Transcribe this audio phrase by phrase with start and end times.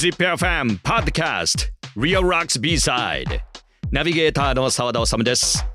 [0.00, 3.38] ZIPFM Podcast Real Rocks B-Side.
[3.90, 5.66] ナビゲーターの澤田治です。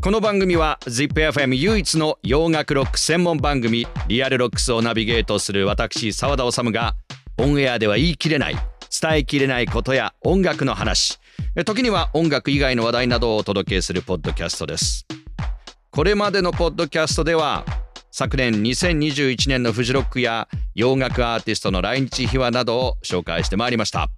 [0.00, 6.96] この番組は ZIPFM 唯一の洋楽ロック専門番組リアルロックスをナビゲートする私澤田治が
[7.36, 8.54] オンエアでは言い切れない
[9.02, 11.20] 伝えきれないことや音楽の話
[11.66, 15.06] 時には音楽以外の話題などをお届けするポッドキャストです。
[15.90, 17.66] これまでのポッドキャストでは
[18.16, 24.08] 昨年2021年のフジロックや洋楽アーティストの来日秘話などを紹介してまいりました。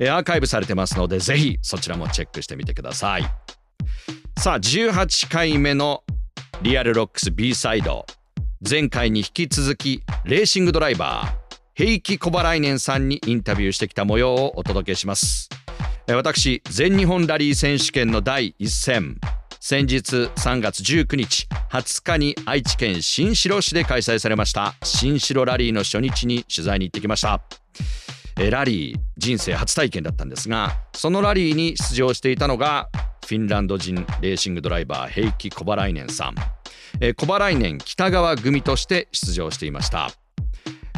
[0.00, 3.22] アーカイブされてますのでぜひそちらもチェックしてみてください。
[4.40, 6.02] さあ18回目の
[6.62, 8.06] リアルロックス B サイド。
[8.68, 15.48] 前回に引き続きレーシングドライバーヘイキ・コバライネンさんにインタビューしてきた模様をお届けします。
[16.08, 19.20] 私全日本ラリー選手権の第一戦
[19.60, 27.42] 先日3月19日20日に愛知県新城市で開催されました新城ラリーの初日に取材に行ってきました。
[28.50, 32.88] ラリー人生初体験だったんですがそのラリーに出場していたのが
[33.26, 36.34] フィンランド人レーシングドライバー平木小払年さん。
[37.00, 40.10] 小払年北川組として出場していました。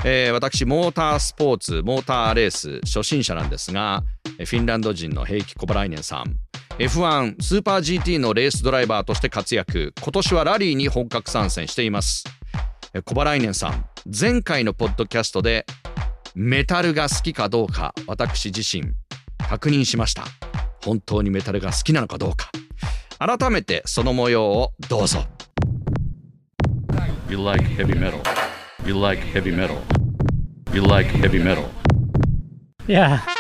[0.05, 4.03] えー、私モータースポーツモーターレース初心者なんですが
[4.39, 6.50] フィンランド人の平木小払年さん。
[6.79, 9.93] F1 スーパー GT のレースドライバーとして活躍。
[10.01, 12.25] 今年はラリーに本格参戦しています。
[13.05, 13.85] 小原来年さん
[14.19, 15.65] 前回のポッドキャストで
[16.35, 18.93] メタルが好きかどうか私自身
[19.49, 20.25] 確認しました。
[20.85, 22.51] 本当にメタルが好きなのかどうか。
[23.19, 25.25] 改めてその模様をどうぞ。
[27.29, 28.21] You like heavy metal.
[28.87, 29.77] You like heavy metal.
[30.73, 31.69] You like heavy metal.
[32.87, 33.40] Yeah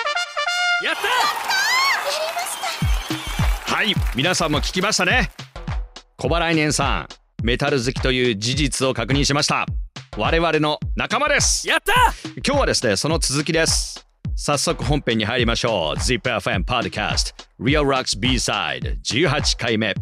[3.81, 3.95] はい。
[4.14, 5.31] 皆さんも聞きましたね。
[6.19, 7.09] 小払年さ
[7.41, 9.64] んメタル好きという事実を確認しました。
[10.19, 11.67] 我々の仲間です。
[11.67, 11.95] やった！
[12.47, 14.06] 今日はですねその続きです。
[14.36, 15.98] 早速本編に入りましょう。
[15.98, 19.95] ZIPFM Podcast Real Rocks B-Side 18回目。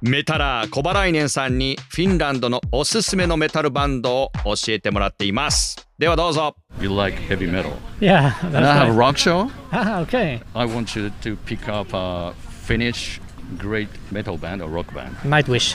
[0.00, 5.76] メタラー小払年さんにフィンランドのおすすめのメタルバンドを教えてもらっています。
[5.98, 6.56] ではどうぞ。
[6.80, 7.74] You like heavy metal?
[8.00, 9.50] Yeah And I have a that's rock show?
[9.72, 10.40] Ah, okay.
[10.54, 12.32] I want you to pick up a
[12.68, 13.20] Finnish
[13.58, 15.74] great metal band or rock band Nightwish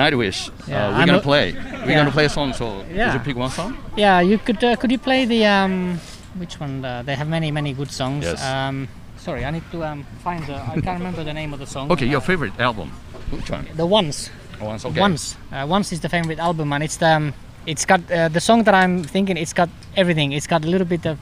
[0.00, 1.96] Nightwish Yeah, uh, we're I'm gonna play we're Yeah.
[2.00, 3.12] gonna play a song so Yeah.
[3.12, 6.00] did you pick one song Yeah you could uh, could you play the um
[6.40, 8.42] which one uh, they have many many good songs Yes.
[8.42, 8.88] um
[9.26, 11.90] sorry I need to um find the I can't remember the name of the song
[11.92, 12.88] Okay your Uh, favorite album
[13.30, 14.30] Which one the ones
[14.60, 15.22] Once okay Once.
[15.52, 17.32] Uh, Once is the favorite album, and it's the um,
[17.72, 19.36] it's got uh, the song that I'm thinking.
[19.44, 20.32] It's got everything.
[20.36, 21.16] It's got a little bit of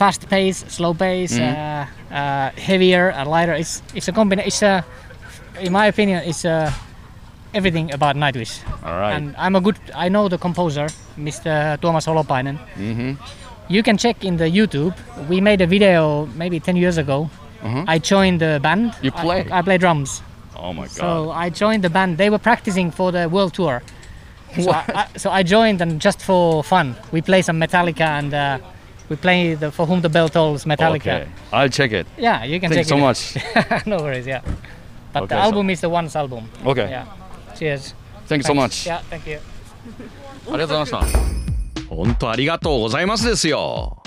[0.00, 3.52] fast pace, slow pace, uh, uh, heavier, and lighter.
[3.62, 4.48] It's it's a combination.
[4.48, 4.84] It's a,
[5.60, 6.72] in my opinion, it's uh,
[7.58, 8.52] everything about Nightwish.
[8.84, 9.76] All right And I'm a good.
[10.04, 10.86] I know the composer,
[11.18, 11.76] Mr.
[11.80, 12.56] Tuomas Holopainen.
[12.76, 13.12] mm-hmm.
[13.68, 14.94] You can check in the YouTube.
[15.28, 17.28] We made a video maybe 10 years ago.
[17.62, 17.84] Mhm.
[17.94, 18.94] I joined the band.
[19.02, 19.40] You I- play?
[19.58, 20.22] I, play drums.
[20.56, 22.16] Oh my god So I joined the band.
[22.16, 23.82] They were practicing for the world tour.
[24.64, 26.96] So I, I, so I joined and just for fun.
[27.12, 28.58] We play some Metallica and uh,
[29.10, 30.96] we play the For Whom the Bell Tolls Metallica.
[31.22, 33.00] Okay I'll check it Yeah, you can Thank you check so it.
[33.00, 34.24] much no worries.
[34.26, 34.40] Yeah.
[35.12, 36.48] But Okay, the so- album is the Once album.
[36.64, 37.04] Okay Yeah.
[37.58, 37.94] Cheers.
[38.28, 38.86] Thank you so Thanks.
[38.86, 39.38] much Yeah, thank you.
[40.50, 44.02] ありがとうございました本当ありがとうございますですよ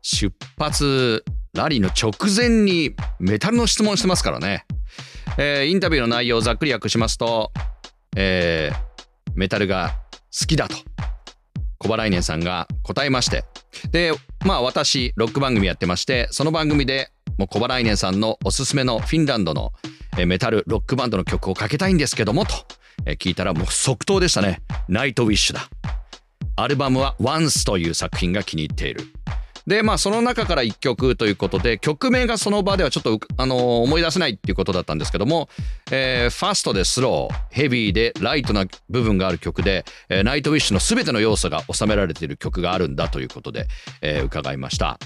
[0.00, 4.64] 出発ラリーの直前にメタルの質問してますからね、
[5.38, 7.52] えーインタビューの内容をざっくり訳しますと、
[8.16, 8.92] えー
[9.34, 9.94] メタルが
[10.38, 10.76] 好きだと
[11.78, 13.44] 小払年さんが答えまして
[13.90, 14.12] で
[14.44, 19.72] まあ私ロック番組やってましてその番組でもう小払年さんのおすすめのフィンランドの
[20.26, 22.52] メタルロックバンドの曲をかけたいんですけどもと
[23.18, 25.68] 聞いたらもう即答でしたねナイトウィッシュだ
[26.56, 29.12] アルバムは「Once」という作品が気に入っている。
[29.66, 35.48] でまあその中から1曲ということで曲名がその場ではちょっとあのー思い出せないっていうことだったんですけども、
[35.90, 43.66] えーファストでスローヘビーでライトな部分がある曲で、えーナイトウィッシュの全ての要素が収められている曲があるんだということで、
[44.00, 44.98] えー伺いました。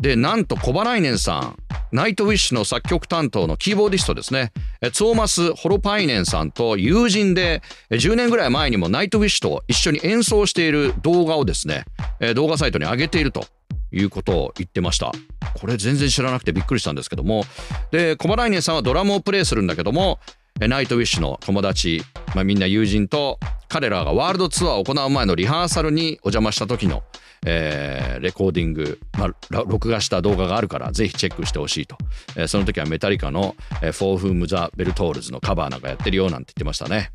[0.00, 1.56] でなんとコバライネンさん
[1.90, 11.84] ナイトウィッシュの作曲担当のキーボーディストですねえツォーマス・ホロパイネンさんと友人で10年ぐらい前にもナイトウィッシュと一緒に演奏している動画をですね
[12.34, 13.46] 動画サイトに上げていると
[13.94, 15.12] いうことを言ってました。
[15.54, 17.44] これ全然知らなくてびっくりしたんですけども。
[17.90, 20.18] でコバライネンさんはドラムをプレイするんだけども
[20.60, 22.02] ナイトウィッシュの友達、
[22.34, 23.38] まあ、みんな友人と
[23.68, 27.02] 彼らがワールドツアーを行う前のリハーサルにお邪魔した時の
[27.46, 29.34] えーレコーディング、まあ、
[29.66, 31.98] 録画した動画があるからぜひチェックしてほしいと、
[32.36, 37.10] えーその時はメタリカの「えー、フォーフーム・ザ・ベルトールズ」のカバーなんかやってるよなんて言ってましたね。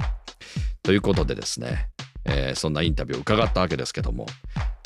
[0.84, 1.88] ということでですね、
[2.26, 4.28] えーそんなインタビューを伺ったわけですけども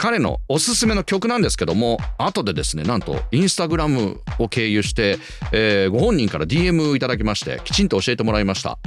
[0.03, 5.17] 彼のおすすめの曲なんですけども後でですねなんとインスタグラムを経由して、
[5.53, 8.79] えー、ご本人から DM いただきましてきちんと教えてもらいました。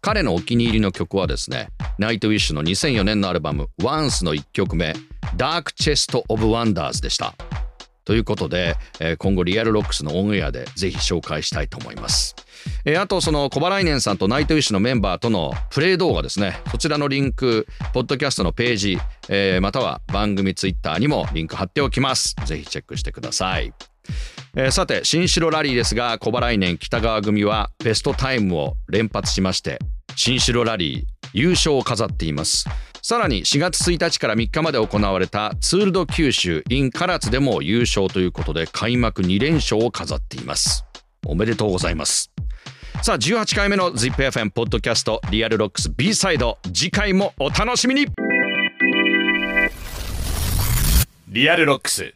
[0.00, 4.94] 彼のお気に入りの曲はですねナイトウィッシュの2004年のアルバム「Once」の1曲目
[5.36, 7.34] 「ダークチェスト・オブワンダーズ」でした。
[8.10, 12.34] ということで、えー、今後 REAL ROCKS のオンエアでぜひ紹介したいと思います。
[12.84, 16.58] えー、あとそのコバライネンさんとナイトウィッシュのメンバーとのプレイ動画ですね。
[16.72, 18.98] そちらのリンクポッドキャストのページ、
[19.28, 22.34] えー、または番組ツイッターにもリンク貼っておきます。
[22.46, 23.72] ぜひチェックしてください、
[24.56, 29.78] えー、さて新城ラリーですが小原来年北川組はベストタイムを連発しまして
[30.16, 32.68] 新城ラリー優勝を飾っています。
[33.10, 40.84] さらに4月1日から3日まで行われたツールド九州 in 唐津でも優勝ということで開幕2連勝を飾っています。
[41.26, 42.30] おめでとうございます。
[43.02, 46.58] さあ18回目の ZIPFM ポッドキャストリアルロックス B サイド。
[46.72, 48.06] 次回もお楽しみに。
[51.26, 52.14] REAL ROCKS。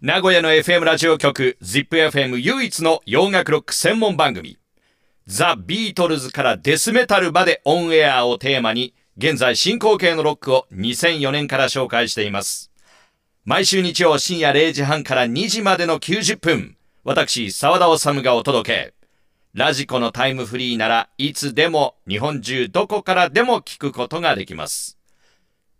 [0.00, 4.58] 名古屋の FM ラジオ局 ZIPFM 唯一の洋楽ロック専門番組。
[5.26, 12.70] ザ・ビートルズからデスメタルまでオンエアをテーマに現在進行形のロックを2004年から紹介しています。
[13.46, 18.94] 毎週日曜深夜0時半から2時までの90分私沢田治がお届け。
[19.54, 24.98] ラジコのタイムフリーならいつでも日本中どこからでも聞くことができます。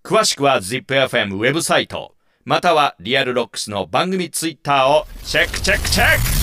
[0.02, 6.35] 詳しくは ZIPFM ウェブサイト、または REAL ROCKS の番組ツイッターをチェックチェックチェック。